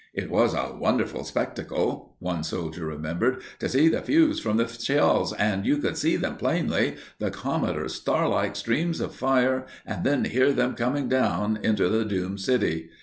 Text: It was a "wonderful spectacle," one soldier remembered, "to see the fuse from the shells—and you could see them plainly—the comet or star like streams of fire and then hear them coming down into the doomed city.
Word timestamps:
It 0.15 0.31
was 0.31 0.55
a 0.55 0.73
"wonderful 0.75 1.23
spectacle," 1.23 2.15
one 2.17 2.43
soldier 2.43 2.87
remembered, 2.87 3.39
"to 3.59 3.69
see 3.69 3.87
the 3.87 4.01
fuse 4.01 4.39
from 4.39 4.57
the 4.57 4.67
shells—and 4.67 5.63
you 5.63 5.77
could 5.77 5.95
see 5.95 6.15
them 6.15 6.37
plainly—the 6.37 7.29
comet 7.29 7.77
or 7.77 7.87
star 7.87 8.27
like 8.27 8.55
streams 8.55 8.99
of 8.99 9.13
fire 9.13 9.67
and 9.85 10.03
then 10.03 10.25
hear 10.25 10.53
them 10.53 10.73
coming 10.73 11.07
down 11.07 11.59
into 11.61 11.87
the 11.87 12.03
doomed 12.03 12.39
city. 12.39 12.89